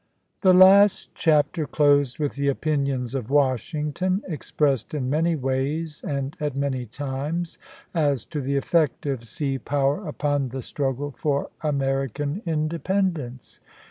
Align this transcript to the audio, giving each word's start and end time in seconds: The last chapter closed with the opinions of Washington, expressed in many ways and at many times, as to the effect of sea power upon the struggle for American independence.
The 0.41 0.51
last 0.55 1.11
chapter 1.13 1.67
closed 1.67 2.17
with 2.17 2.33
the 2.33 2.47
opinions 2.47 3.13
of 3.13 3.29
Washington, 3.29 4.23
expressed 4.27 4.95
in 4.95 5.11
many 5.11 5.35
ways 5.35 6.03
and 6.03 6.35
at 6.39 6.55
many 6.55 6.87
times, 6.87 7.59
as 7.93 8.25
to 8.33 8.41
the 8.41 8.57
effect 8.57 9.05
of 9.05 9.25
sea 9.27 9.59
power 9.59 10.07
upon 10.07 10.49
the 10.49 10.63
struggle 10.63 11.11
for 11.11 11.51
American 11.61 12.41
independence. 12.47 13.59